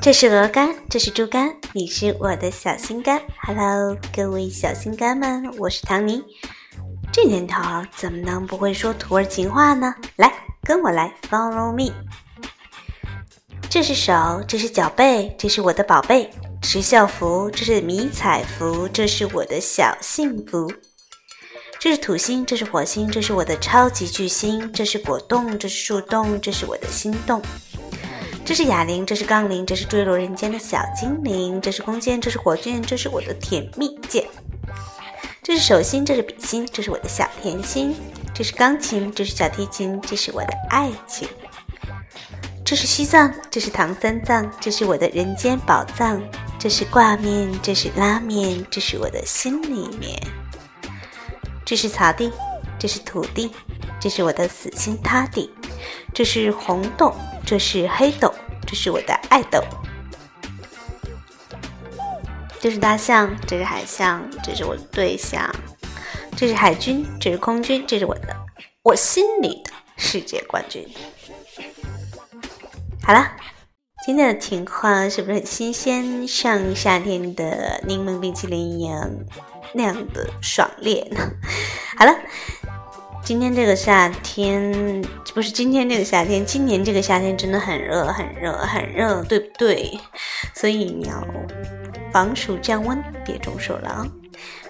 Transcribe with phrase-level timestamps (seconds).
[0.00, 3.20] 这是鹅肝，这是猪肝，你是我的小心肝。
[3.42, 6.22] Hello，各位小心肝们，我是唐尼。
[7.12, 7.60] 这年头
[7.96, 9.94] 怎么能不会说土味情话呢？
[10.16, 11.92] 来，跟我来，Follow me。
[13.70, 16.30] 这是手，这是脚背，这是我的宝贝。
[16.60, 20.72] 这是校服，这是迷彩服，这是我的小幸福。
[21.78, 24.72] 这是土星，这是火星，这是我的超级巨星。
[24.72, 27.42] 这是果冻，这是树洞，这是我的心动。
[28.44, 31.58] 这是哑铃，这是杠铃，这是坠落人间的小精灵。
[31.60, 34.22] 这是弓箭，这是火箭，这是我的甜蜜箭。
[35.42, 37.94] 这是手心，这是笔心，这是我的小甜心。
[38.34, 41.26] 这是钢琴，这是小提琴，这是我的爱情。
[42.64, 46.20] 这是西藏，这是唐三藏，这是我的人间宝藏。
[46.58, 50.20] 这是挂面，这是拉面，这是我的心里面。
[51.64, 52.30] 这是草地，
[52.78, 53.50] 这是土地，
[53.98, 55.50] 这是我的死心塌地。
[56.12, 58.32] 这是红豆，这是黑豆，
[58.66, 59.62] 这是我的爱豆。
[62.60, 65.54] 这是大象，这是海象，这是我的对象。
[66.36, 68.36] 这是海军，这是空军，这是我的
[68.82, 70.88] 我心里的世界冠军。
[73.02, 73.32] 好了，
[74.06, 76.26] 今天的情况是不是很新鲜？
[76.26, 79.10] 像夏天的柠檬冰淇淋一样
[79.74, 81.20] 那样的爽烈呢？
[81.98, 82.16] 好了。
[83.24, 85.02] 今天这个夏天
[85.34, 89.98] 不是今天这个夏天，今年这个夏天真的很热，很热，很热，对不对？
[90.52, 91.26] 所以你要
[92.12, 94.06] 防暑降温，别中暑了啊！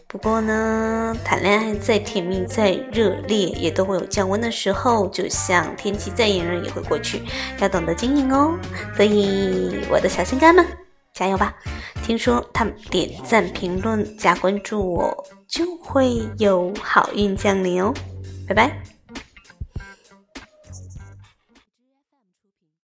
[0.06, 5.08] 不过呢，谈恋爱再甜蜜再热烈，也都会有降温的时候。
[5.08, 7.22] 就像天气再炎热也会过去，
[7.58, 8.56] 要懂得经营哦。
[8.96, 10.64] 所以我的小心肝们，
[11.12, 11.52] 加油吧！
[12.04, 17.92] 听说他们点赞、评论、加关注我，就会有好运降临哦。
[18.46, 18.93] 拜拜。